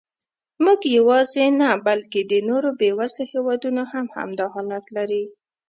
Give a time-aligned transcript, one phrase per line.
[0.63, 5.23] موږ یواځې نه، بلکې د نورو بېوزلو هېوادونو هم همدا حالت لري.